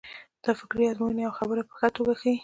[0.43, 2.35] دا فکري ازموینه یوه خبره په ښه توګه ښيي.